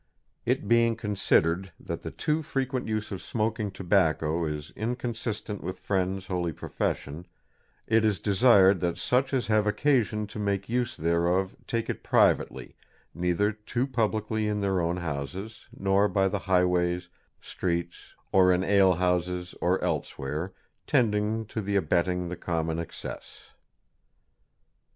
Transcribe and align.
It 0.47 0.67
being 0.67 0.95
considered 0.95 1.71
that 1.79 2.01
the 2.01 2.09
too 2.09 2.41
frequent 2.41 2.87
use 2.87 3.11
of 3.11 3.21
smoking 3.21 3.69
Tobacco 3.69 4.45
is 4.45 4.71
inconsistent 4.75 5.63
with 5.63 5.77
friends 5.77 6.25
holy 6.25 6.53
profession, 6.53 7.27
it 7.85 8.03
is 8.03 8.19
desired 8.19 8.79
that 8.79 8.97
such 8.97 9.31
as 9.31 9.45
have 9.45 9.67
occasion 9.67 10.25
to 10.25 10.39
make 10.39 10.67
use 10.67 10.97
thereof 10.97 11.55
take 11.67 11.87
it 11.87 12.01
privately, 12.01 12.75
neither 13.13 13.51
too 13.51 13.85
publicly 13.85 14.47
in 14.47 14.59
their 14.59 14.81
own 14.81 14.97
houses, 14.97 15.67
nor 15.71 16.07
by 16.07 16.27
the 16.27 16.39
highways, 16.49 17.09
streets, 17.39 18.15
or 18.31 18.51
in 18.51 18.63
alehouses 18.63 19.53
or 19.61 19.79
elsewhere, 19.83 20.51
tending 20.87 21.45
to 21.45 21.61
the 21.61 21.75
abetting 21.75 22.27
the 22.27 22.35
common 22.35 22.79
excess." 22.79 23.51